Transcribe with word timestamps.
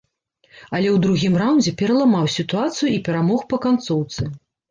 Але 0.75 0.87
ў 0.93 0.97
другім 1.03 1.33
раўндзе 1.41 1.73
пераламаў 1.83 2.25
сітуацыю 2.37 2.89
і 2.93 2.97
перамог 3.09 3.45
па 3.55 3.63
канцоўцы. 3.69 4.21